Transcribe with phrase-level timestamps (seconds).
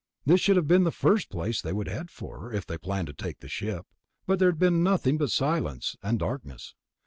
[0.25, 3.13] This should have been the first place they would head for, if they planned to
[3.13, 3.85] take the ship,
[4.25, 6.73] but there had been nothing but silence and darkness.